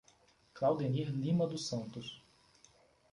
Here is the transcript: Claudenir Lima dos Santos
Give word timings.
Claudenir 0.55 1.09
Lima 1.11 1.45
dos 1.45 1.67
Santos 1.67 2.23